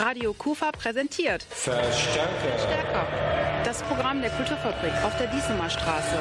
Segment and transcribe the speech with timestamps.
[0.00, 2.58] Radio Kufa präsentiert Verstärker.
[2.58, 3.06] Stärker.
[3.64, 6.16] Das Programm der Kulturfabrik auf der Diesemer Straße.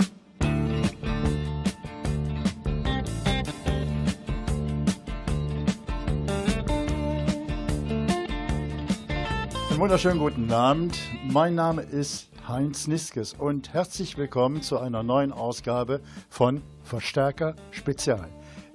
[9.80, 11.00] Einen wunderschönen guten Abend.
[11.32, 18.28] Mein Name ist Heinz Niskes und herzlich willkommen zu einer neuen Ausgabe von Verstärker Spezial.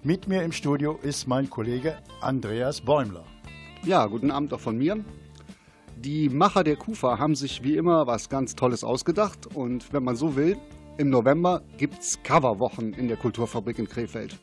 [0.02, 3.22] Mit mir im Studio ist mein Kollege Andreas Bäumler.
[3.84, 5.04] Ja, guten Abend auch von mir.
[5.98, 10.16] Die Macher der Kufa haben sich wie immer was ganz Tolles ausgedacht und wenn man
[10.16, 10.56] so will,
[10.96, 14.38] im November gibt es Coverwochen in der Kulturfabrik in Krefeld.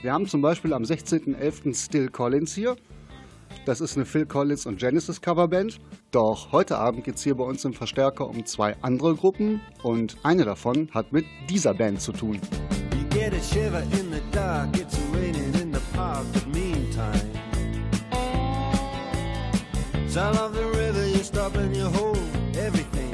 [0.00, 1.74] Wir haben zum Beispiel am 16.11.
[1.74, 2.74] Still Collins hier.
[3.64, 5.78] Das ist eine Phil Collins und Genesis Coverband.
[6.10, 10.16] Doch heute Abend geht es hier bei uns im Verstärker um zwei andere Gruppen und
[10.22, 12.40] eine davon hat mit dieser Band zu tun.
[12.92, 17.20] You get a shiver in the dark, it's raining in the park, but meantime.
[20.08, 21.86] Sound of the river, you stop and you
[22.58, 23.12] everything.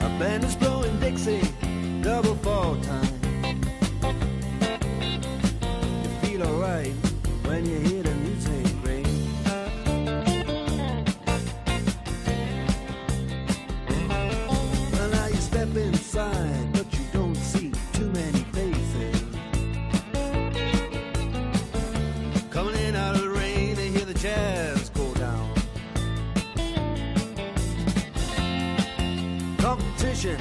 [0.00, 0.79] A band is blowing
[16.10, 19.22] inside, but you don't see too many faces.
[22.50, 25.54] Coming in out of the rain, they hear the jazz go down.
[29.58, 30.36] Competition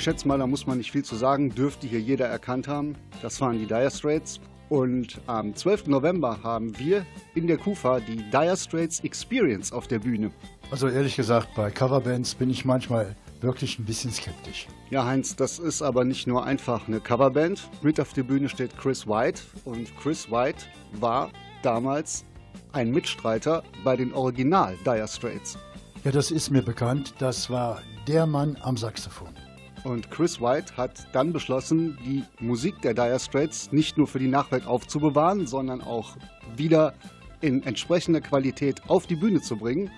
[0.00, 2.94] Ich schätze mal, da muss man nicht viel zu sagen, dürfte hier jeder erkannt haben.
[3.20, 4.40] Das waren die Dire Straits.
[4.70, 5.88] Und am 12.
[5.88, 7.04] November haben wir
[7.34, 10.30] in der Kufa die Dire Straits Experience auf der Bühne.
[10.70, 14.68] Also ehrlich gesagt, bei Coverbands bin ich manchmal wirklich ein bisschen skeptisch.
[14.88, 17.68] Ja, Heinz, das ist aber nicht nur einfach eine Coverband.
[17.82, 21.30] Mit auf der Bühne steht Chris White und Chris White war
[21.62, 22.24] damals
[22.72, 25.58] ein Mitstreiter bei den Original Dire Straits.
[26.04, 27.12] Ja, das ist mir bekannt.
[27.18, 29.39] Das war der Mann am Saxophon.
[29.82, 34.28] Und Chris White hat dann beschlossen, die Musik der Dire Straits nicht nur für die
[34.28, 36.16] Nachwelt aufzubewahren, sondern auch
[36.56, 36.94] wieder
[37.40, 39.90] in entsprechender Qualität auf die Bühne zu bringen.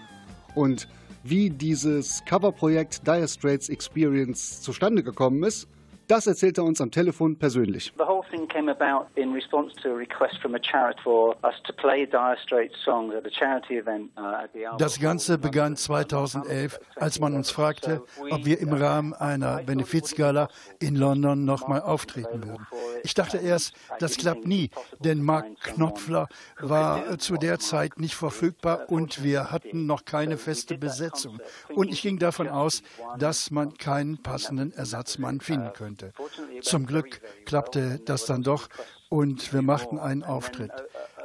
[0.55, 0.89] Und
[1.25, 5.67] wie dieses Coverprojekt Dire Straits Experience zustande gekommen ist,
[6.13, 7.91] das erzählt er uns am Telefon persönlich.
[7.97, 11.55] The whole thing came about in response to a request from a charity for us
[11.65, 15.39] to play Dire Straits songs at a charity event uh, at the Albert Das Ganze
[15.39, 20.49] begann 2011, als man uns fragte, ob wir im Rahmen einer Benefizgala
[20.81, 22.67] in London nochmal auftreten würden.
[23.05, 24.69] Ich dachte erst, das klappt nie,
[25.01, 26.29] denn Mark Knopfler
[26.61, 31.39] war zu der Zeit nicht verfügbar und wir hatten noch keine feste Besetzung.
[31.75, 32.83] Und ich ging davon aus,
[33.19, 36.02] dass man keinen passenden Ersatzmann finden könnte.
[36.63, 38.69] Zum Glück klappte das dann doch
[39.09, 40.73] und wir machten einen Auftritt.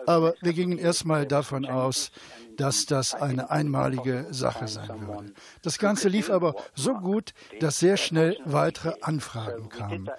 [0.05, 2.11] Aber wir gingen erstmal davon aus,
[2.55, 5.33] dass das eine einmalige Sache sein würde.
[5.61, 10.09] Das Ganze lief aber so gut, dass sehr schnell weitere Anfragen kamen.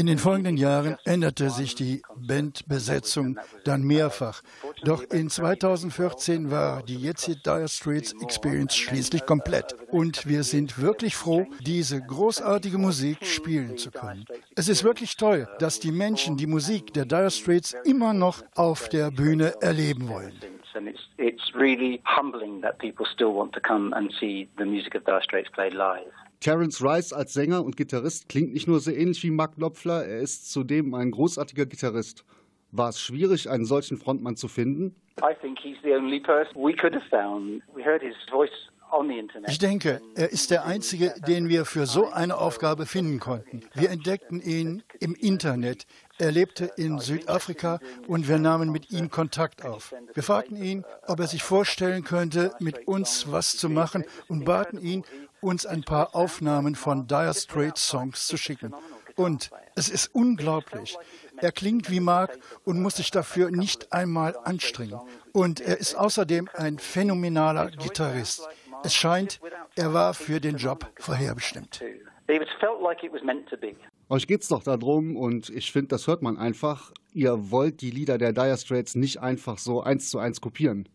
[0.00, 4.40] In den folgenden Jahren änderte sich die Bandbesetzung dann mehrfach.
[4.82, 9.76] Doch in 2014 war die jetzige Dire Straits Experience schließlich komplett.
[9.90, 14.24] Und wir sind wirklich froh, diese großartige Musik spielen zu können.
[14.56, 18.88] Es ist wirklich toll, dass die Menschen die Musik der Dire Straits immer noch auf
[18.88, 20.32] der Bühne erleben wollen.
[20.72, 24.94] And it's, it's really humbling that people still want to come and see the music
[24.94, 26.10] of Dire Straits played live.
[26.40, 30.20] Terence Rice als Sänger und Gitarrist klingt nicht nur sehr ähnlich wie Mark Knopfler, er
[30.20, 32.24] ist zudem ein großartiger Gitarrist.
[32.72, 34.94] War es schwierig, einen solchen Frontmann zu finden?
[35.20, 37.62] I think he's the only person we could have found.
[37.74, 38.50] We heard his voice
[38.90, 39.50] on the internet.
[39.50, 43.62] Ich denke, er ist der Einzige, den wir für so eine Aufgabe finden konnten.
[43.74, 45.86] Wir entdeckten ihn im Internet.
[46.18, 49.94] Er lebte in Südafrika und wir nahmen mit ihm Kontakt auf.
[50.14, 54.80] Wir fragten ihn, ob er sich vorstellen könnte, mit uns was zu machen und baten
[54.80, 55.04] ihn,
[55.40, 58.74] uns ein paar Aufnahmen von Dire Straits Songs zu schicken.
[59.16, 60.96] Und es ist unglaublich.
[61.38, 65.00] Er klingt wie Mark und muss sich dafür nicht einmal anstrengen.
[65.32, 68.48] Und er ist außerdem ein phänomenaler Gitarrist.
[68.82, 69.40] Es scheint,
[69.76, 71.82] er war für den Job vorherbestimmt.
[72.28, 73.74] It felt like it was meant to be.
[74.08, 76.92] Euch geht's doch darum und ich finde, das hört man einfach.
[77.12, 80.88] Ihr wollt die Lieder der Dire Straits nicht einfach so eins zu eins kopieren.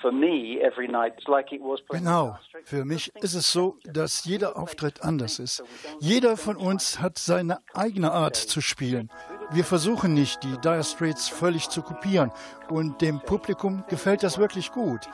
[0.00, 1.80] For me, every night it's like it was.
[1.88, 2.38] Genau.
[2.64, 5.62] Für mich ist es so, dass jeder Auftritt anders ist.
[5.98, 9.10] Jeder von uns hat seine eigene Art zu spielen.
[9.52, 12.30] Wir versuchen nicht, die Dire Straits völlig zu kopieren.
[12.68, 15.08] Und dem Publikum gefällt das wirklich gut,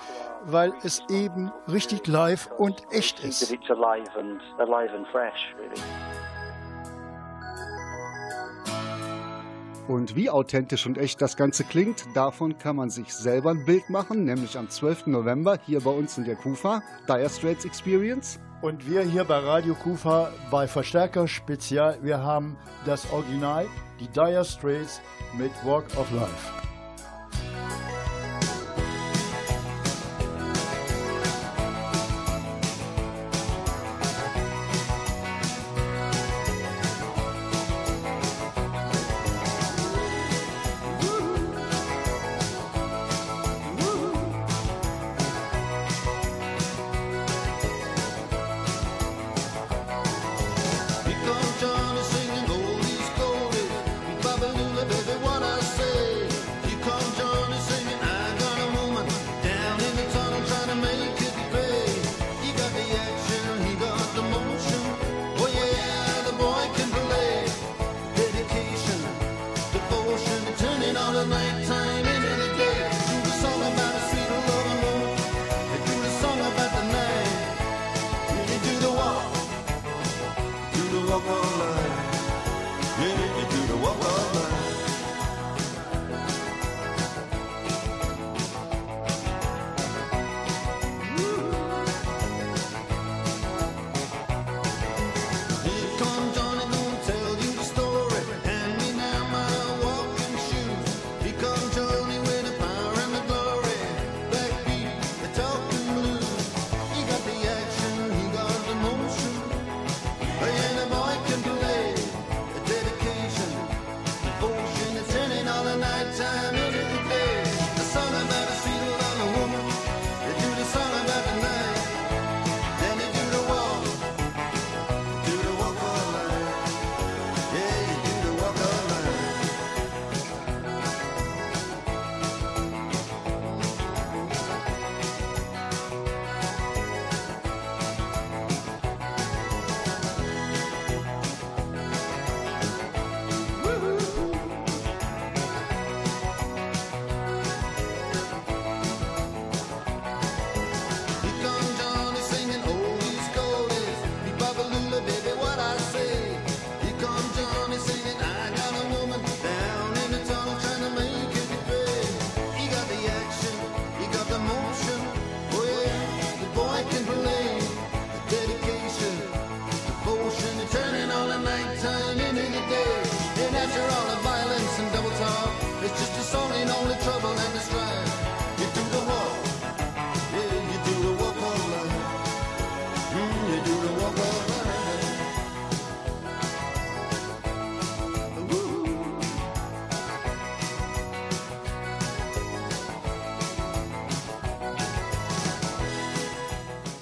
[0.44, 3.50] weil es eben richtig live und echt ist.
[9.88, 13.88] Und wie authentisch und echt das Ganze klingt, davon kann man sich selber ein Bild
[13.88, 15.06] machen, nämlich am 12.
[15.06, 18.40] November hier bei uns in der KUFA, Dire Straits Experience.
[18.62, 23.66] Und wir hier bei Radio Kufa bei Verstärker Spezial, wir haben das Original,
[24.00, 25.00] die Dire Straits
[25.38, 26.65] mit Walk of Life.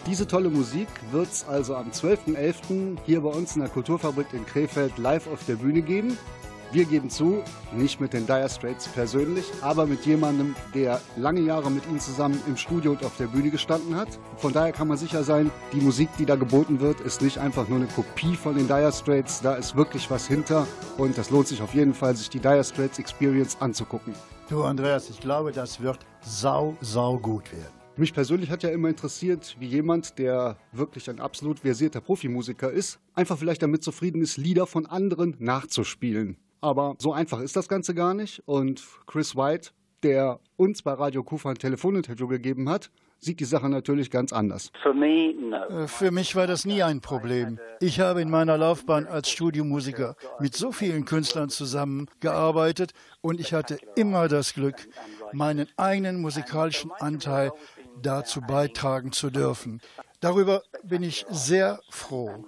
[0.07, 2.99] Diese tolle Musik wird es also am 12.11.
[3.07, 6.19] hier bei uns in der Kulturfabrik in Krefeld live auf der Bühne geben.
[6.73, 7.43] Wir geben zu,
[7.73, 12.39] nicht mit den Dire Straits persönlich, aber mit jemandem, der lange Jahre mit ihnen zusammen
[12.47, 14.09] im Studio und auf der Bühne gestanden hat.
[14.37, 17.69] Von daher kann man sicher sein, die Musik, die da geboten wird, ist nicht einfach
[17.69, 19.41] nur eine Kopie von den Dire Straits.
[19.41, 20.67] Da ist wirklich was hinter
[20.99, 24.15] und das lohnt sich auf jeden Fall, sich die Dire Straits Experience anzugucken.
[24.51, 27.84] Du, Andreas, ich glaube, das wird sau, sau gut werden.
[27.97, 32.99] Mich persönlich hat ja immer interessiert, wie jemand, der wirklich ein absolut versierter Profimusiker ist,
[33.15, 36.37] einfach vielleicht damit zufrieden ist, Lieder von anderen nachzuspielen.
[36.61, 38.43] Aber so einfach ist das Ganze gar nicht.
[38.47, 39.71] Und Chris White,
[40.03, 42.91] der uns bei Radio Kufa ein Telefoninterview gegeben hat,
[43.25, 44.71] sieht die Sache natürlich ganz anders.
[44.85, 47.59] Äh, für mich war das nie ein Problem.
[47.81, 53.79] Ich habe in meiner Laufbahn als Studiomusiker mit so vielen Künstlern zusammengearbeitet und ich hatte
[53.97, 54.89] immer das Glück,
[55.33, 57.53] meinen eigenen musikalischen Anteil
[58.03, 59.81] dazu beitragen zu dürfen.
[60.21, 62.45] Darüber bin ich sehr froh.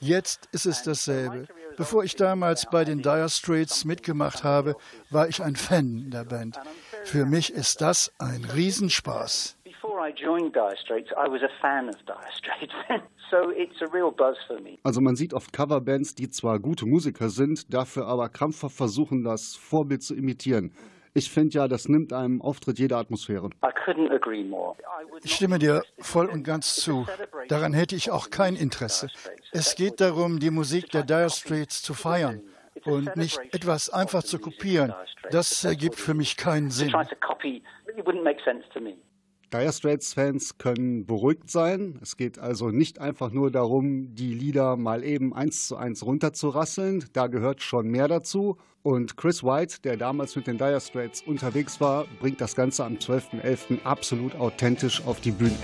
[0.00, 1.46] Jetzt ist es dasselbe.
[1.76, 4.76] Bevor ich damals bei den Dire Straits mitgemacht habe,
[5.10, 6.58] war ich ein Fan der Band.
[7.04, 9.56] Für mich ist das ein Riesenspaß.
[14.82, 19.54] Also man sieht oft Coverbands, die zwar gute Musiker sind, dafür aber krampfhaft versuchen, das
[19.54, 20.72] Vorbild zu imitieren.
[21.12, 23.50] Ich finde ja, das nimmt einem Auftritt jede Atmosphäre.
[25.22, 27.06] Ich stimme dir voll und ganz zu.
[27.48, 29.08] Daran hätte ich auch kein Interesse.
[29.52, 32.42] Es geht darum, die Musik der Dire Straits zu feiern
[32.84, 34.94] und nicht etwas einfach zu kopieren.
[35.30, 36.92] Das ergibt für mich keinen Sinn.
[39.52, 41.98] Dire Straits-Fans können beruhigt sein.
[42.00, 47.04] Es geht also nicht einfach nur darum, die Lieder mal eben eins zu eins runterzurasseln.
[47.12, 48.58] Da gehört schon mehr dazu.
[48.82, 52.94] Und Chris White, der damals mit den Dire Straits unterwegs war, bringt das Ganze am
[52.94, 53.82] 12.11.
[53.82, 55.56] absolut authentisch auf die Bühne.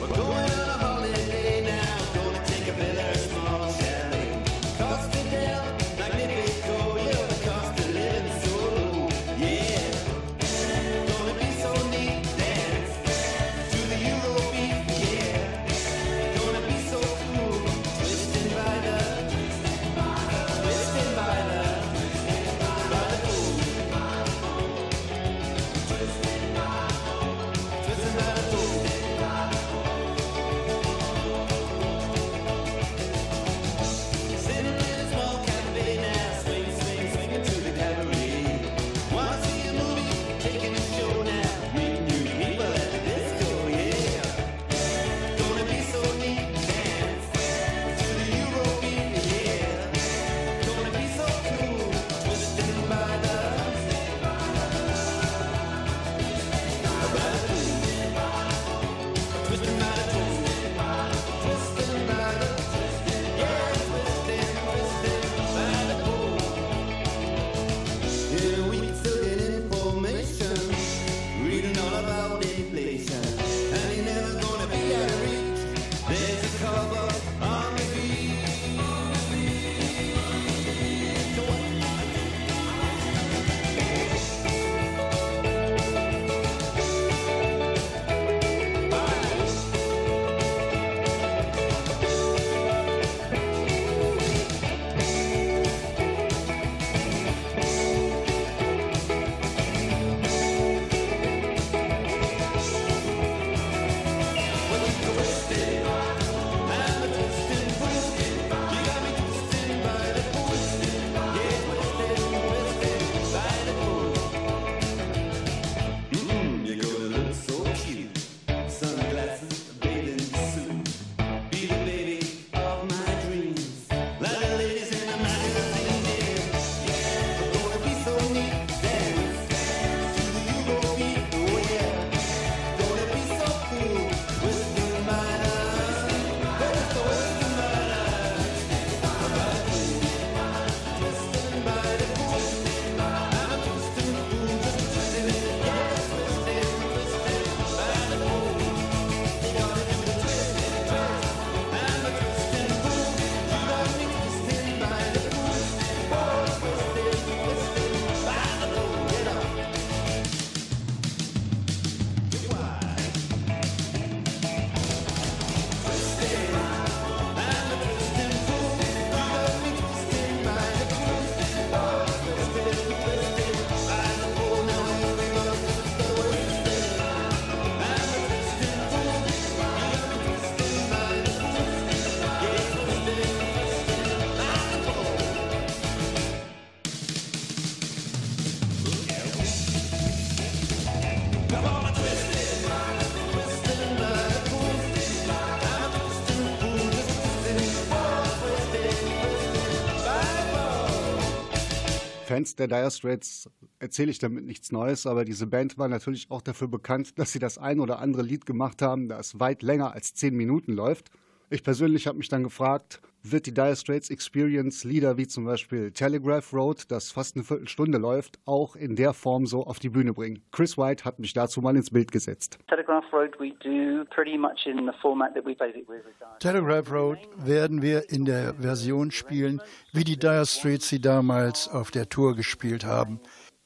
[202.36, 206.42] Fans der Dire Straits erzähle ich damit nichts Neues, aber diese Band war natürlich auch
[206.42, 210.12] dafür bekannt, dass sie das ein oder andere Lied gemacht haben, das weit länger als
[210.12, 211.08] zehn Minuten läuft.
[211.48, 213.00] Ich persönlich habe mich dann gefragt,
[213.32, 217.98] wird die Dire Straits Experience Lieder wie zum Beispiel Telegraph Road, das fast eine Viertelstunde
[217.98, 220.42] läuft, auch in der Form so auf die Bühne bringen?
[220.52, 222.58] Chris White hat mich dazu mal ins Bild gesetzt.
[222.68, 226.02] Telegraph Road we do pretty much in the format that we played it with.
[226.40, 229.60] Telegraph Road werden wir in der Version spielen,
[229.92, 233.20] wie die Dire Straits sie damals auf der Tour gespielt haben.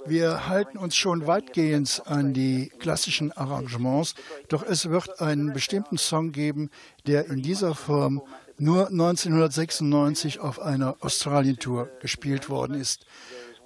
[0.06, 4.14] Wir halten uns schon weitgehend an die klassischen Arrangements,
[4.48, 6.70] doch es wird einen bestimmten Song geben,
[7.06, 8.22] der in dieser Form
[8.60, 13.06] nur 1996 auf einer Australien-Tour gespielt worden ist.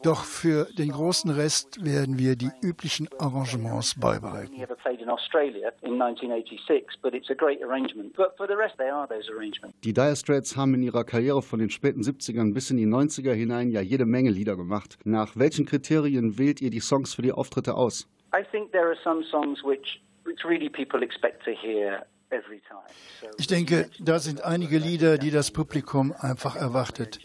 [0.04, 4.54] Doch für den großen Rest werden wir die üblichen Arrangements beibehalten.
[4.54, 8.14] Never played in Australia in 1986, but it's a great arrangement.
[8.14, 9.74] But for the rest, they are those arrangements.
[9.82, 13.32] Die Dire Straits haben in ihrer Karriere von den späten 70ern bis in die 90er
[13.32, 14.98] hinein ja jede Menge Lieder gemacht.
[15.04, 18.06] Nach welchen Kriterien wählt ihr die Songs für die Auftritte aus?
[18.36, 22.04] I think there are some songs which, which really people expect to hear
[23.38, 27.20] Ich denke, da sind einige Lieder, die das Publikum einfach erwartet.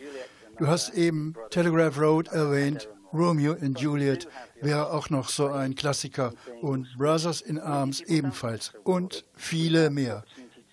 [0.57, 4.27] Du hast eben Telegraph Road erwähnt, Romeo and Juliet
[4.61, 10.23] wäre auch noch so ein Klassiker und Brothers in Arms ebenfalls und viele mehr.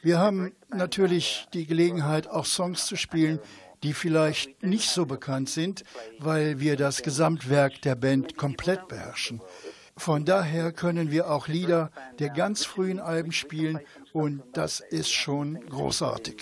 [0.02, 3.40] Wir haben natürlich die Gelegenheit, auch Songs zu spielen,
[3.82, 5.84] die vielleicht nicht so bekannt sind,
[6.18, 9.40] weil wir das Gesamtwerk der Band komplett beherrschen.
[9.96, 13.80] Von daher können wir auch Lieder der ganz frühen Alben spielen
[14.16, 16.36] und das ist schon großartig.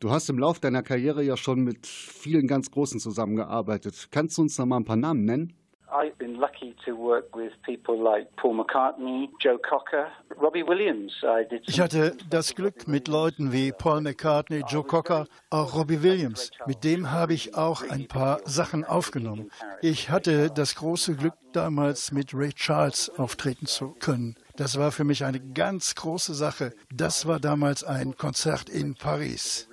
[0.00, 4.08] Du hast im Lauf deiner Karriere ja schon mit vielen ganz Großen zusammengearbeitet.
[4.10, 5.52] Kannst du uns da mal ein paar Namen nennen?
[5.92, 10.08] I've been lucky to work with people like Paul McCartney, Joe Cocker,
[10.40, 11.12] Robbie Williams.
[11.22, 16.02] I did Ich hatte das Glück mit Leuten wie Paul McCartney, Joe Cocker, auch Robbie
[16.02, 16.50] Williams.
[16.66, 19.50] Mit dem habe ich auch ein paar Sachen aufgenommen.
[19.82, 24.36] Ich hatte das große Glück, damals mit Ray Charles auftreten zu können.
[24.56, 26.72] Das war für mich eine ganz große Sache.
[26.90, 29.68] Das war damals ein Konzert in Paris.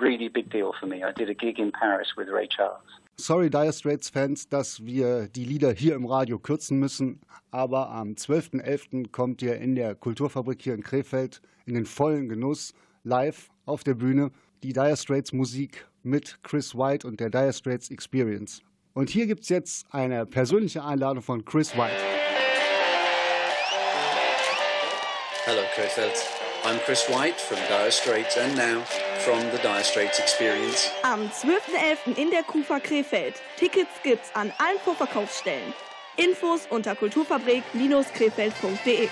[0.00, 1.04] really big deal for me.
[1.04, 2.99] I did a gig in Paris with Ray Charles.
[3.20, 8.12] Sorry, Dire Straits Fans, dass wir die Lieder hier im Radio kürzen müssen, aber am
[8.12, 9.10] 12.11.
[9.10, 12.72] kommt ihr in der Kulturfabrik hier in Krefeld in den vollen Genuss
[13.04, 14.30] live auf der Bühne
[14.62, 18.62] die Dire Straits Musik mit Chris White und der Dire Straits Experience.
[18.94, 22.02] Und hier gibt es jetzt eine persönliche Einladung von Chris White.
[25.44, 26.39] Hello, Krefeld.
[26.62, 28.82] I'm Chris White from Dire Straits and now
[29.24, 30.90] from the Dire Straits Experience.
[31.04, 32.18] Am 12.11.
[32.18, 33.32] in der Kufa Krefeld.
[33.56, 35.72] Tickets gibt's an allen Vorverkaufsstellen.
[36.16, 39.08] Infos unter kulturfabrik-krefeld.de.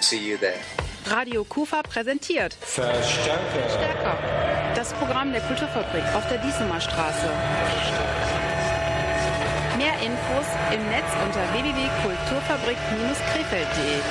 [0.00, 0.60] See you there.
[1.06, 3.68] Radio Kufa präsentiert Verstärker.
[3.70, 4.16] Stärker.
[4.76, 7.28] Das Programm der Kulturfabrik auf der Diesemer Straße.
[9.76, 14.02] Mehr Infos im Netz unter www.kulturfabrik-krefeld.de.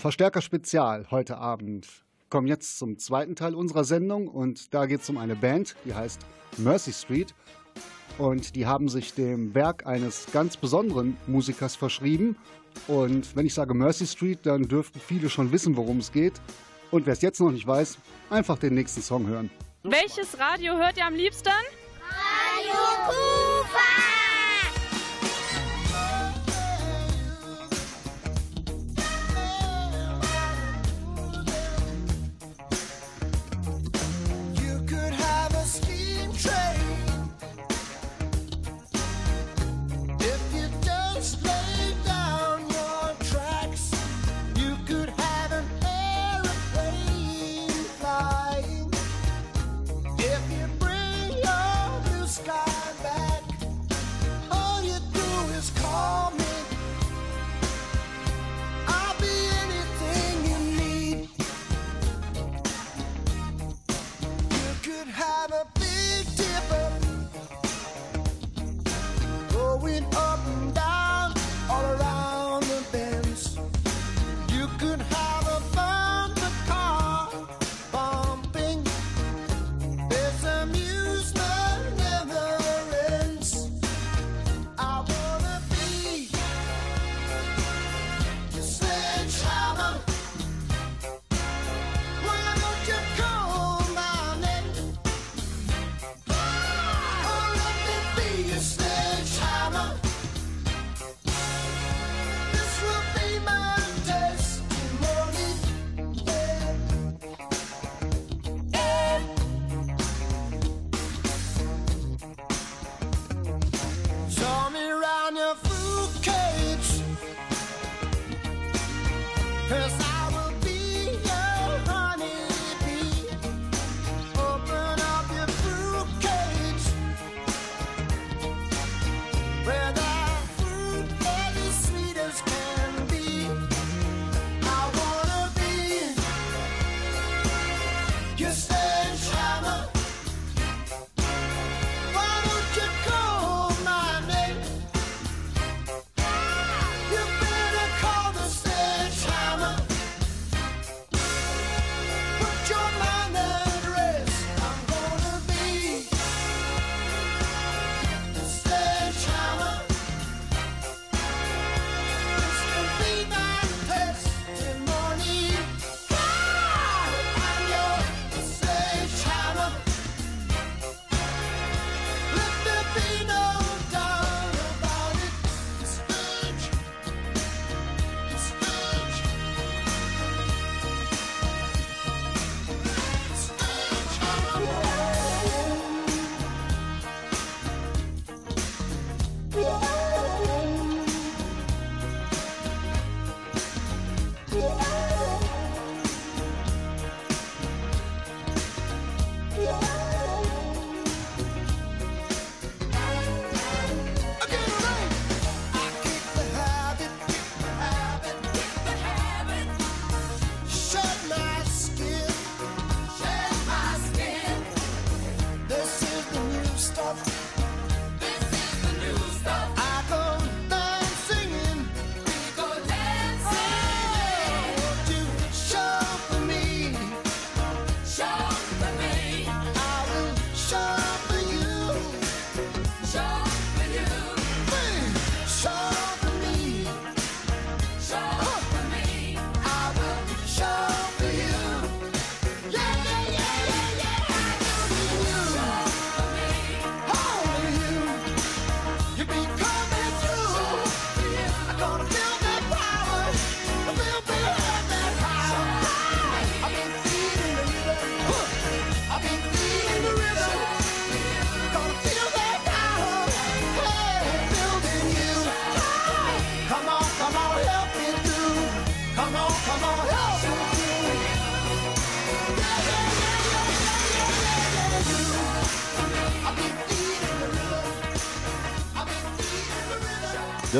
[0.00, 1.86] Verstärker Spezial heute Abend.
[2.30, 5.92] Kommen jetzt zum zweiten Teil unserer Sendung und da geht es um eine Band, die
[5.92, 6.22] heißt
[6.56, 7.34] Mercy Street.
[8.16, 12.36] Und die haben sich dem Werk eines ganz besonderen Musikers verschrieben.
[12.88, 16.40] Und wenn ich sage Mercy Street, dann dürften viele schon wissen, worum es geht.
[16.90, 17.98] Und wer es jetzt noch nicht weiß,
[18.30, 19.50] einfach den nächsten Song hören.
[19.82, 21.50] Welches Radio hört ihr am liebsten?
[22.00, 23.49] Radio Kufa!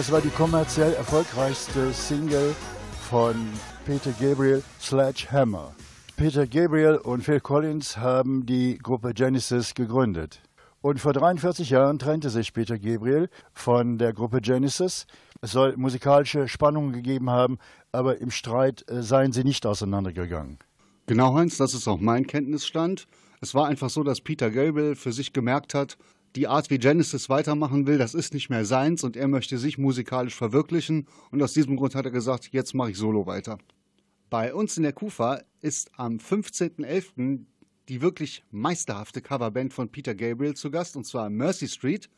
[0.00, 2.56] Das war die kommerziell erfolgreichste Single
[3.10, 3.34] von
[3.84, 5.74] Peter Gabriel, Sledgehammer.
[6.16, 10.40] Peter Gabriel und Phil Collins haben die Gruppe Genesis gegründet.
[10.80, 15.06] Und vor 43 Jahren trennte sich Peter Gabriel von der Gruppe Genesis.
[15.42, 17.58] Es soll musikalische Spannungen gegeben haben,
[17.92, 20.60] aber im Streit äh, seien sie nicht auseinandergegangen.
[21.08, 23.06] Genau, Heinz, das ist auch mein Kenntnisstand.
[23.42, 25.98] Es war einfach so, dass Peter Gabriel für sich gemerkt hat,
[26.36, 29.78] die Art, wie Genesis weitermachen will, das ist nicht mehr seins und er möchte sich
[29.78, 31.06] musikalisch verwirklichen.
[31.30, 33.58] Und aus diesem Grund hat er gesagt, jetzt mache ich solo weiter.
[34.28, 37.46] Bei uns in der Kufa ist am 15.11.
[37.88, 42.08] die wirklich meisterhafte Coverband von Peter Gabriel zu Gast, und zwar Mercy Street.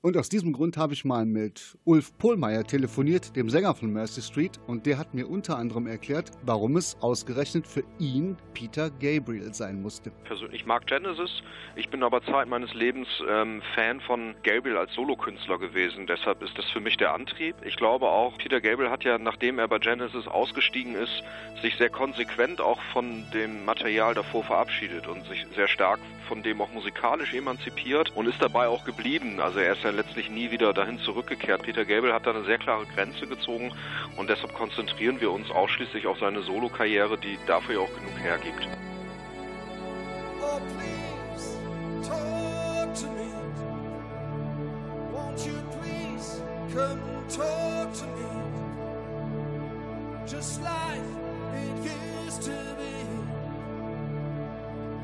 [0.00, 4.22] Und aus diesem Grund habe ich mal mit Ulf Pohlmeier telefoniert, dem Sänger von Mercy
[4.22, 9.52] Street, und der hat mir unter anderem erklärt, warum es ausgerechnet für ihn Peter Gabriel
[9.52, 10.12] sein musste.
[10.22, 11.42] Persönlich mag Genesis,
[11.74, 16.56] ich bin aber Zeit meines Lebens ähm, Fan von Gabriel als Solokünstler gewesen, deshalb ist
[16.56, 17.56] das für mich der Antrieb.
[17.64, 21.24] Ich glaube auch, Peter Gabriel hat ja, nachdem er bei Genesis ausgestiegen ist,
[21.60, 25.98] sich sehr konsequent auch von dem Material davor verabschiedet und sich sehr stark
[26.28, 29.40] von dem auch musikalisch emanzipiert und ist dabei auch geblieben.
[29.40, 31.62] Also er ist ja letztlich nie wieder dahin zurückgekehrt.
[31.62, 33.72] Peter Gabriel hat da eine sehr klare Grenze gezogen
[34.16, 38.68] und deshalb konzentrieren wir uns ausschließlich auf seine Solokarriere, die dafür ja auch genug hergibt.
[40.40, 41.58] Oh, please,
[42.06, 43.32] talk to me.
[45.12, 48.28] Won't you please come talk to me?
[50.26, 51.00] Just like
[51.54, 52.97] it used to be.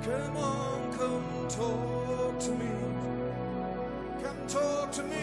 [0.04, 2.68] Come on, come talk to me.
[4.22, 5.16] Come talk to me.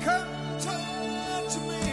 [0.00, 1.85] Come talk to me.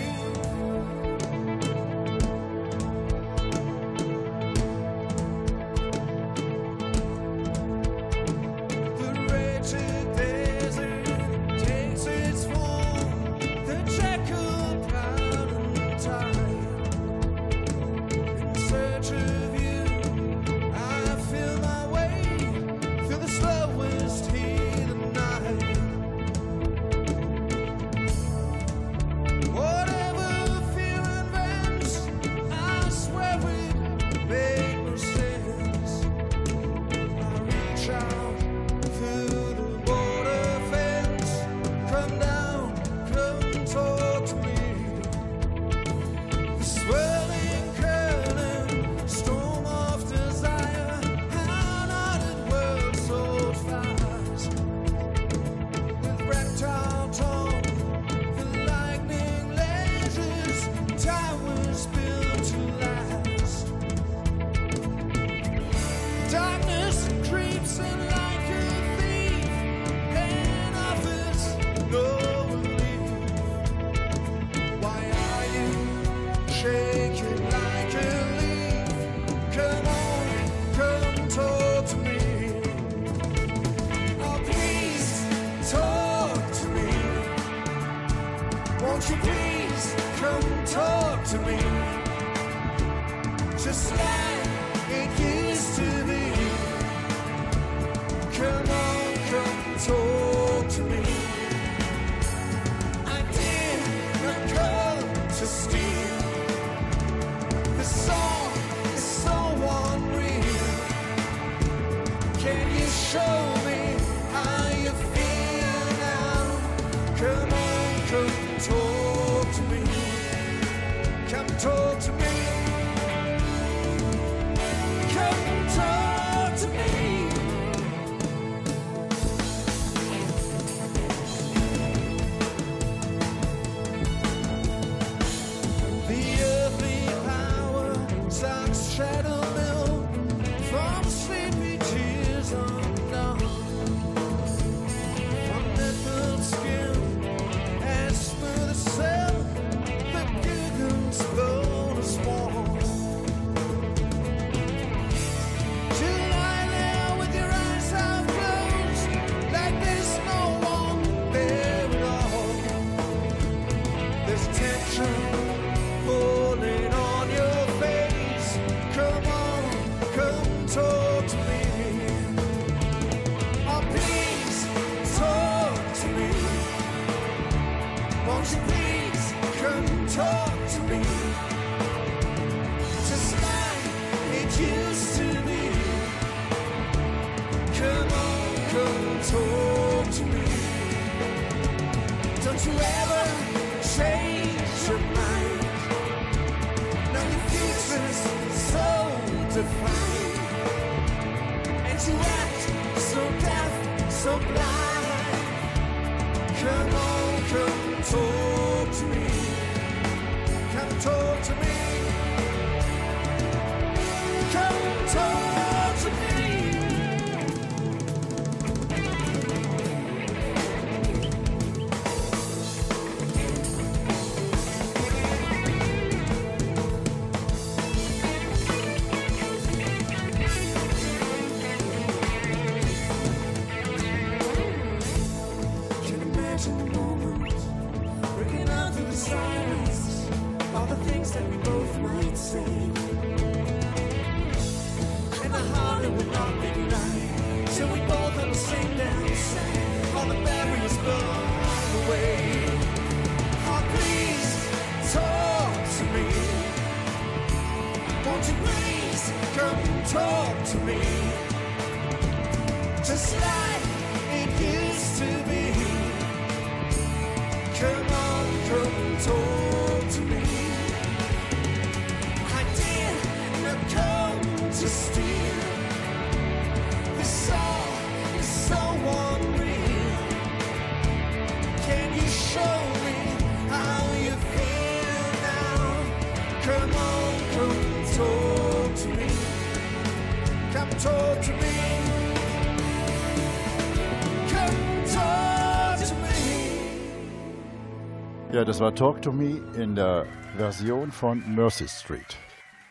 [298.66, 300.26] Das war Talk to Me in der
[300.58, 302.38] Version von Mercy Street.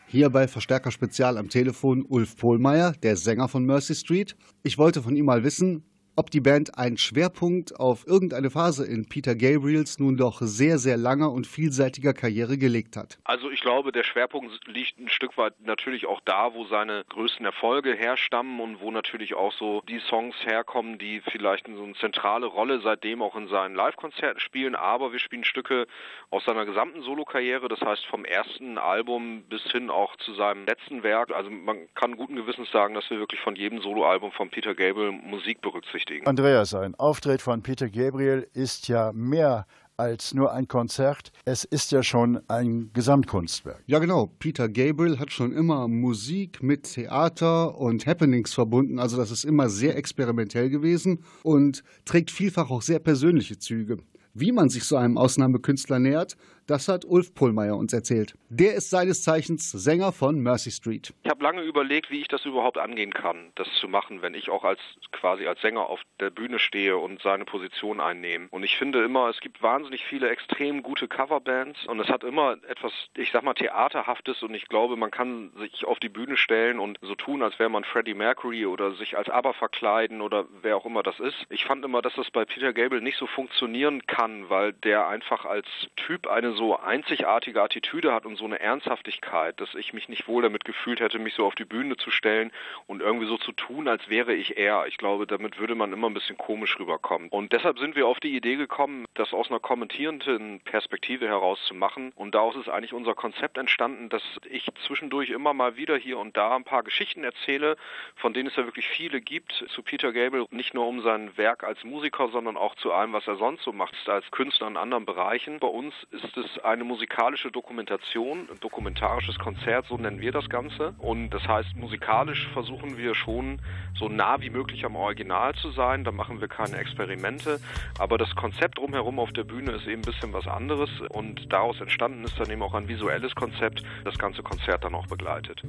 [0.05, 4.35] Hier bei Verstärker Spezial am Telefon Ulf Pohlmeier, der Sänger von Mercy Street.
[4.61, 5.83] Ich wollte von ihm mal wissen,
[6.15, 10.97] ob die Band einen Schwerpunkt auf irgendeine Phase in Peter Gabriels nun doch sehr, sehr
[10.97, 13.17] langer und vielseitiger Karriere gelegt hat.
[13.23, 17.45] Also ich glaube, der Schwerpunkt liegt ein Stück weit natürlich auch da, wo seine größten
[17.45, 22.45] Erfolge herstammen und wo natürlich auch so die Songs herkommen, die vielleicht so eine zentrale
[22.45, 24.75] Rolle seitdem auch in seinen Live-Konzerten spielen.
[24.75, 25.87] Aber wir spielen Stücke
[26.29, 31.01] aus seiner gesamten Solokarriere, das heißt vom ersten Album bis hin auch zu seinem letzten
[31.01, 31.31] Werk.
[31.31, 35.11] Also man kann guten Gewissens sagen, dass wir wirklich von jedem Soloalbum von Peter Gabriel
[35.11, 36.02] Musik berücksichtigen.
[36.25, 41.31] Andreas, ein Auftritt von Peter Gabriel ist ja mehr als nur ein Konzert.
[41.45, 43.83] Es ist ja schon ein Gesamtkunstwerk.
[43.85, 44.27] Ja, genau.
[44.39, 48.99] Peter Gabriel hat schon immer Musik mit Theater und Happenings verbunden.
[48.99, 53.97] Also das ist immer sehr experimentell gewesen und trägt vielfach auch sehr persönliche Züge.
[54.33, 56.35] Wie man sich so einem Ausnahmekünstler nähert,
[56.67, 58.35] das hat Ulf Pohlmeier uns erzählt.
[58.49, 61.13] Der ist seines Zeichens Sänger von Mercy Street.
[61.23, 64.49] Ich habe lange überlegt, wie ich das überhaupt angehen kann, das zu machen, wenn ich
[64.49, 64.79] auch als
[65.11, 68.47] quasi als Sänger auf der Bühne stehe und seine Position einnehme.
[68.51, 72.57] Und ich finde immer, es gibt wahnsinnig viele extrem gute Coverbands und es hat immer
[72.67, 76.79] etwas, ich sag mal, Theaterhaftes und ich glaube, man kann sich auf die Bühne stellen
[76.79, 80.77] und so tun, als wäre man Freddie Mercury oder sich als ABBA verkleiden oder wer
[80.77, 81.45] auch immer das ist.
[81.49, 85.45] Ich fand immer, dass das bei Peter Gabriel nicht so funktionieren kann, weil der einfach
[85.45, 90.27] als Typ eine so einzigartige Attitüde hat und so eine Ernsthaftigkeit, dass ich mich nicht
[90.27, 92.51] wohl damit gefühlt hätte, mich so auf die Bühne zu stellen
[92.87, 94.87] und irgendwie so zu tun, als wäre ich er.
[94.87, 97.29] Ich glaube, damit würde man immer ein bisschen komisch rüberkommen.
[97.29, 101.73] Und deshalb sind wir auf die Idee gekommen, das aus einer kommentierenden Perspektive heraus zu
[101.73, 102.11] machen.
[102.15, 106.37] Und daraus ist eigentlich unser Konzept entstanden, dass ich zwischendurch immer mal wieder hier und
[106.37, 107.77] da ein paar Geschichten erzähle,
[108.15, 111.63] von denen es ja wirklich viele gibt, zu Peter Gabriel, nicht nur um sein Werk
[111.63, 115.05] als Musiker, sondern auch zu allem, was er sonst so macht, als Künstler in anderen
[115.05, 115.59] Bereichen.
[115.59, 120.93] Bei uns ist es eine musikalische Dokumentation, ein dokumentarisches Konzert, so nennen wir das Ganze.
[120.97, 123.59] Und das heißt, musikalisch versuchen wir schon
[123.97, 126.03] so nah wie möglich am Original zu sein.
[126.03, 127.59] Da machen wir keine Experimente.
[127.99, 130.89] Aber das Konzept drumherum auf der Bühne ist eben ein bisschen was anderes.
[131.09, 135.07] Und daraus entstanden ist dann eben auch ein visuelles Konzept, das ganze Konzert dann auch
[135.07, 135.63] begleitet.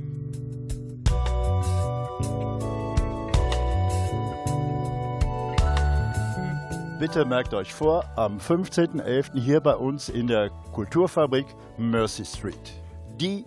[7.05, 9.39] Bitte merkt euch vor, am 15.11.
[9.39, 11.45] hier bei uns in der Kulturfabrik
[11.77, 12.81] Mercy Street.
[13.21, 13.45] Die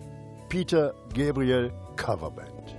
[0.48, 2.76] Peter Gabriel Coverband.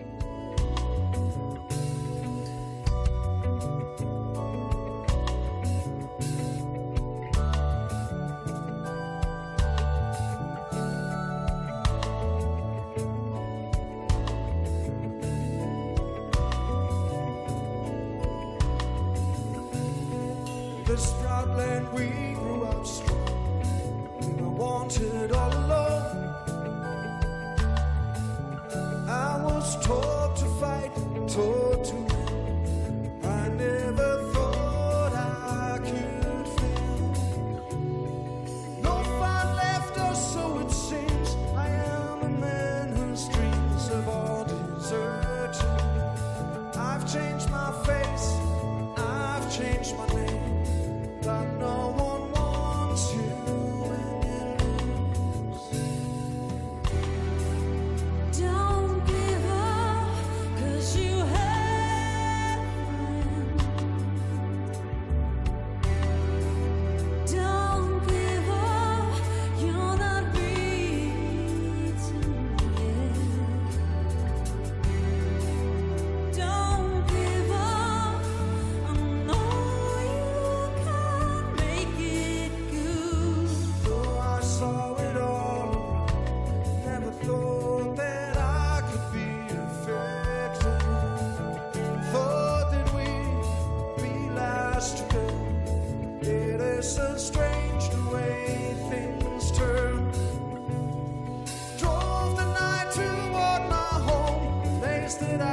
[105.19, 105.48] stood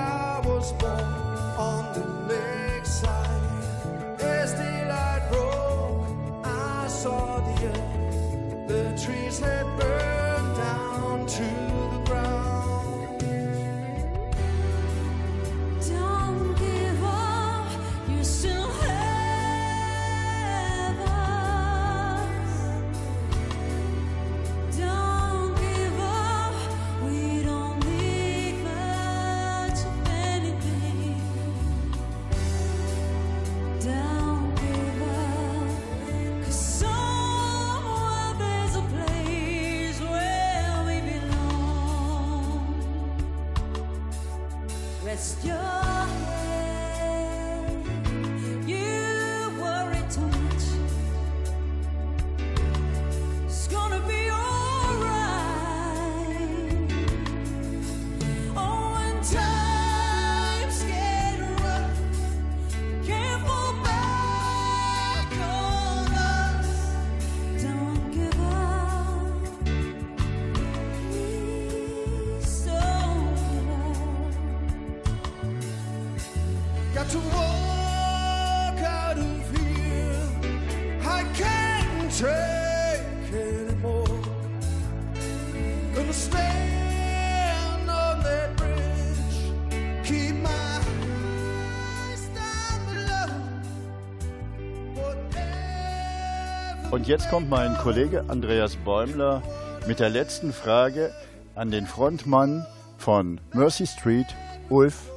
[97.07, 99.41] Und jetzt kommt mein Kollege Andreas Bäumler
[99.87, 101.15] mit der letzten Frage
[101.55, 102.67] an den Frontmann
[102.99, 104.27] von Mercy Street,
[104.71, 105.13] Ulf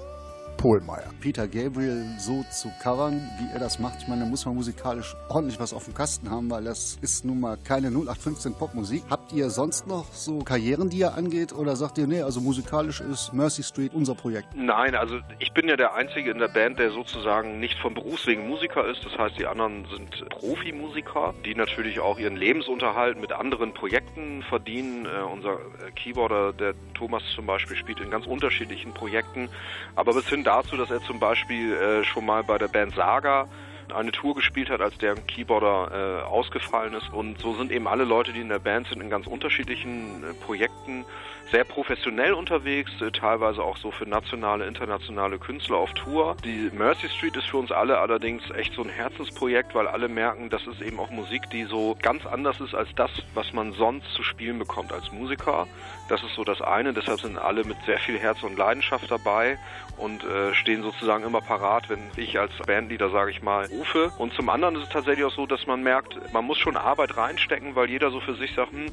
[0.59, 1.09] Pohlmeier.
[1.21, 4.01] Peter Gabriel so zu covern, wie er das macht.
[4.01, 7.23] Ich meine, da muss man musikalisch ordentlich was auf dem Kasten haben, weil das ist
[7.23, 9.03] nun mal keine 0815 Popmusik.
[9.09, 11.53] Habt ihr sonst noch so Karrieren, die ihr angeht?
[11.53, 14.49] Oder sagt ihr, nee, also musikalisch ist Mercy Street unser Projekt?
[14.53, 18.45] Nein, also ich bin ja der Einzige in der Band, der sozusagen nicht vom Berufswegen
[18.45, 19.05] Musiker ist.
[19.05, 25.05] Das heißt, die anderen sind Profimusiker, die natürlich auch ihren Lebensunterhalt mit anderen Projekten verdienen.
[25.05, 29.47] Äh, unser äh, Keyboarder, der Thomas zum Beispiel, spielt in ganz unterschiedlichen Projekten.
[29.95, 33.47] Aber bis hin dazu, dass er zum Beispiel äh, schon mal bei der Band Saga
[33.93, 37.11] eine Tour gespielt hat, als der Keyboarder äh, ausgefallen ist.
[37.11, 40.33] Und so sind eben alle Leute, die in der Band sind, in ganz unterschiedlichen äh,
[40.45, 41.05] Projekten
[41.51, 46.35] sehr professionell unterwegs, äh, teilweise auch so für nationale, internationale Künstler auf Tour.
[46.43, 50.49] Die Mercy Street ist für uns alle allerdings echt so ein Herzensprojekt, weil alle merken,
[50.49, 54.11] das ist eben auch Musik, die so ganz anders ist als das, was man sonst
[54.13, 55.67] zu spielen bekommt als Musiker.
[56.07, 59.57] Das ist so das eine, deshalb sind alle mit sehr viel Herz und Leidenschaft dabei
[59.99, 64.11] und äh, stehen sozusagen immer parat, wenn ich als Bandleader, sage ich mal, rufe.
[64.17, 67.17] Und zum anderen ist es tatsächlich auch so, dass man merkt, man muss schon Arbeit
[67.17, 68.87] reinstecken, weil jeder so für sich sagt, hm,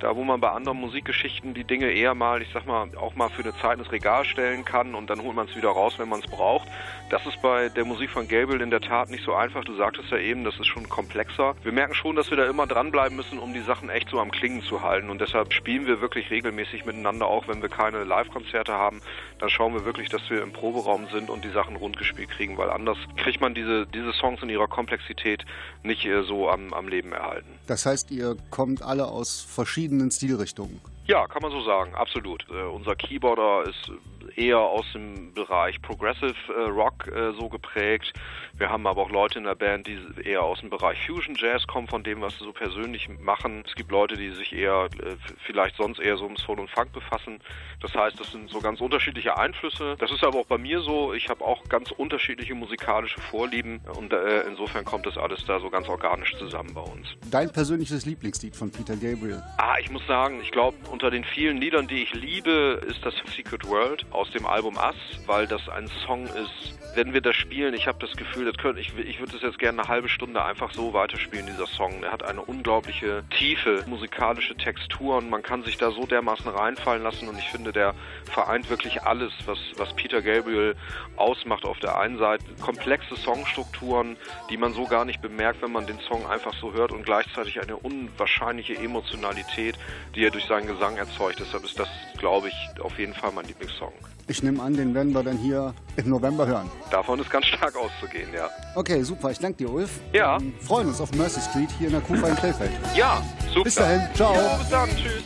[0.00, 3.28] da wo man bei anderen Musikgeschichten die Dinge eher mal, ich sag mal, auch mal
[3.28, 6.08] für eine Zeit ins Regal stellen kann und dann holt man es wieder raus, wenn
[6.08, 6.68] man es braucht.
[7.10, 9.64] Das ist bei der Musik von Gabriel in der Tat nicht so einfach.
[9.64, 11.54] Du sagtest ja eben, das ist schon komplexer.
[11.62, 14.30] Wir merken schon, dass wir da immer dranbleiben müssen, um die Sachen echt so am
[14.30, 15.10] Klingen zu halten.
[15.10, 19.02] Und deshalb spielen wir wirklich regelmäßig miteinander, auch wenn wir keine Live-Konzerte haben.
[19.38, 22.56] Dann schauen wir wirklich, dass wir im Proberaum sind und die Sachen rund gespielt kriegen,
[22.56, 25.44] weil anders kriegt man diese, diese Songs in ihrer Komplexität
[25.82, 27.48] nicht äh, so am, am Leben erhalten.
[27.66, 30.80] Das heißt, ihr kommt alle aus verschiedenen Stilrichtungen.
[31.06, 32.46] Ja, kann man so sagen, absolut.
[32.50, 33.90] Äh, unser Keyboarder ist
[34.36, 38.12] eher aus dem Bereich Progressive äh, Rock äh, so geprägt.
[38.56, 41.66] Wir haben aber auch Leute in der Band, die eher aus dem Bereich Fusion Jazz
[41.66, 43.64] kommen, von dem, was sie so persönlich machen.
[43.66, 46.92] Es gibt Leute, die sich eher äh, vielleicht sonst eher so um Soul und Funk
[46.92, 47.40] befassen.
[47.80, 49.96] Das heißt, das sind so ganz unterschiedliche Einflüsse.
[49.98, 51.12] Das ist aber auch bei mir so.
[51.14, 55.70] Ich habe auch ganz unterschiedliche musikalische Vorlieben und äh, insofern kommt das alles da so
[55.70, 57.08] ganz organisch zusammen bei uns.
[57.30, 59.42] Dein persönliches Lieblingslied von Peter Gabriel?
[59.58, 63.14] Ah, ich muss sagen, ich glaube, unter den vielen Liedern, die ich liebe, ist das
[63.34, 64.94] Secret World aus dem Album Us,
[65.26, 68.80] weil das ein Song ist, wenn wir das spielen, ich habe das Gefühl, das könnte,
[68.80, 72.04] ich, ich würde es jetzt gerne eine halbe Stunde einfach so weiterspielen, dieser Song.
[72.04, 75.28] Er hat eine unglaubliche Tiefe, musikalische Texturen.
[75.28, 77.94] Man kann sich da so dermaßen reinfallen lassen und ich finde, der
[78.30, 80.76] vereint wirklich alles, was, was Peter Gabriel
[81.16, 81.64] ausmacht.
[81.64, 84.16] Auf der einen Seite komplexe Songstrukturen,
[84.50, 87.60] die man so gar nicht bemerkt, wenn man den Song einfach so hört und gleichzeitig
[87.60, 89.76] eine unwahrscheinliche Emotionalität,
[90.14, 91.40] die er durch seinen Gesang erzeugt.
[91.40, 93.92] Deshalb ist das, glaube ich, auf jeden Fall mein Lieblingssong.
[94.28, 96.70] Ich nehme an, den werden wir dann hier im November hören.
[96.90, 98.48] Davon ist ganz stark auszugehen, ja.
[98.74, 99.30] Okay, super.
[99.30, 100.00] Ich danke dir, Ulf.
[100.12, 100.40] Ja.
[100.40, 102.70] Wir freuen uns auf Mercy Street hier in der Kufa in Krefeld.
[102.94, 103.64] Ja, super.
[103.64, 104.02] Bis dahin.
[104.14, 104.34] Ciao.
[104.34, 104.88] Ja, bis dann.
[104.90, 105.22] Tschüss.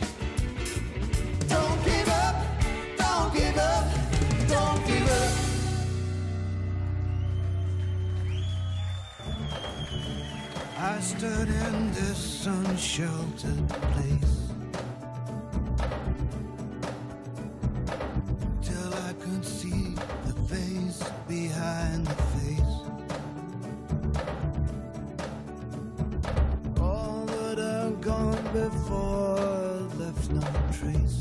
[1.47, 2.35] Don't give up,
[2.97, 3.85] don't give up,
[4.49, 5.31] don't give up.
[10.79, 14.37] I stood in this unsheltered place
[21.41, 22.75] behind the face.
[26.79, 29.37] All that I've gone before
[30.01, 30.41] left no
[30.77, 31.19] trace.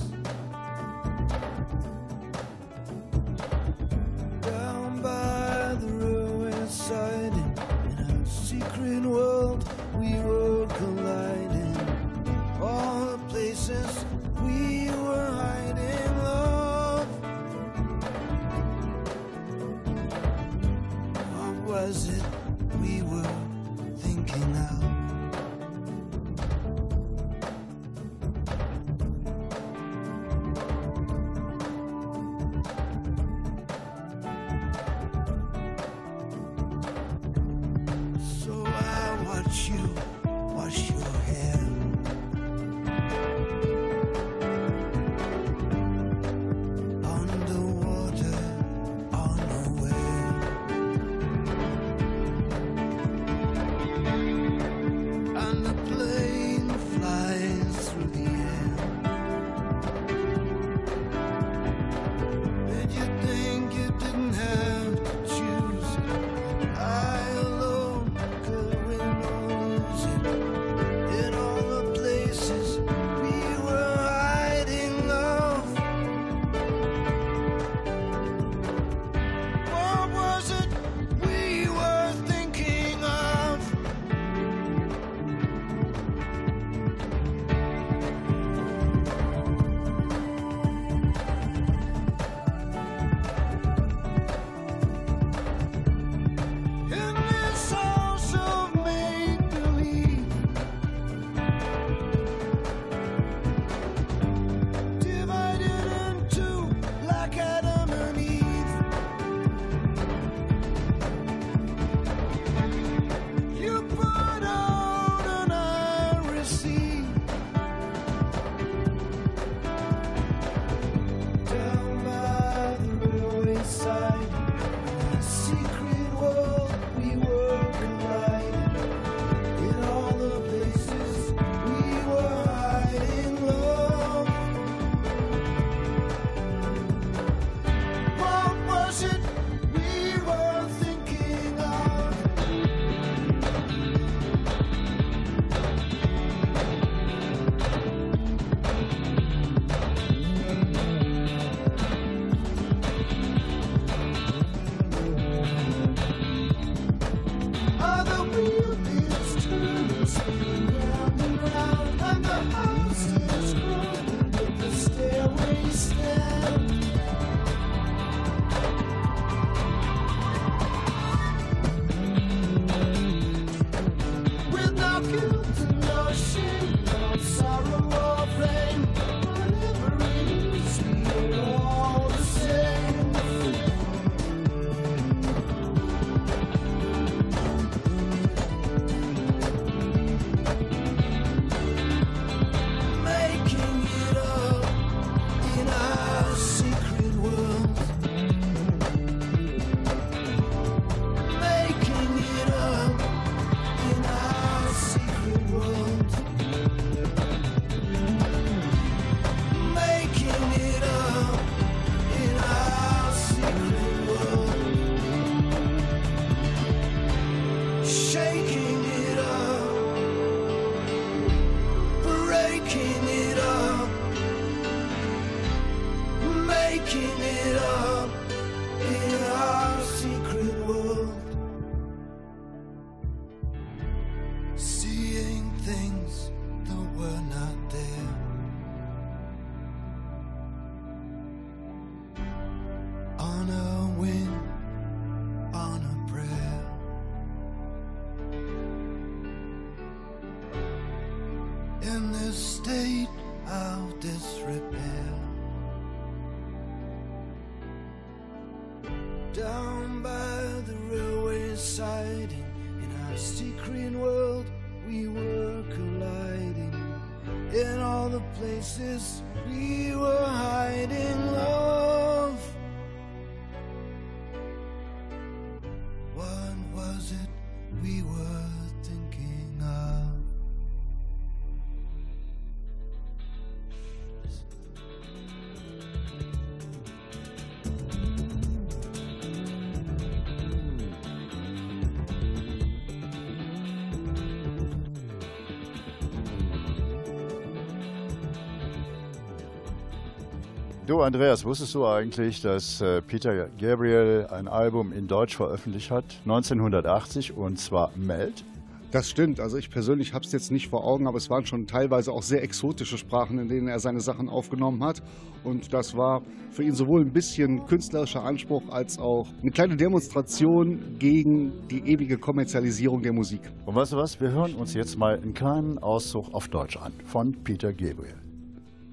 [300.97, 306.07] Du, Andreas, wusstest du eigentlich, dass äh, Peter Gabriel ein Album in Deutsch veröffentlicht hat,
[306.25, 308.47] 1980, und zwar Meld?
[308.93, 309.39] Das stimmt.
[309.39, 312.23] Also ich persönlich habe es jetzt nicht vor Augen, aber es waren schon teilweise auch
[312.23, 315.03] sehr exotische Sprachen, in denen er seine Sachen aufgenommen hat.
[315.45, 320.97] Und das war für ihn sowohl ein bisschen künstlerischer Anspruch als auch eine kleine Demonstration
[320.99, 323.43] gegen die ewige Kommerzialisierung der Musik.
[323.67, 324.19] Und weißt du was?
[324.19, 328.15] Wir hören uns jetzt mal einen kleinen Auszug auf Deutsch an von Peter Gabriel.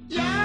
[0.10, 0.43] Ja,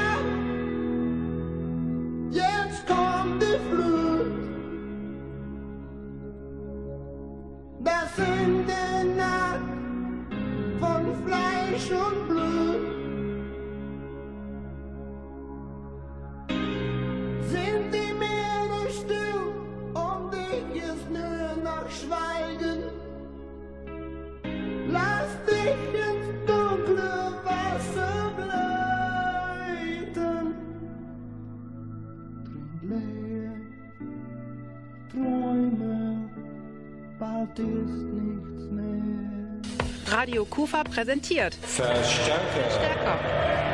[40.06, 42.70] Radio Kufa präsentiert Verstärker.
[42.70, 43.18] Stärker.